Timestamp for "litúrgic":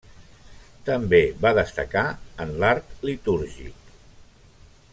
3.11-3.95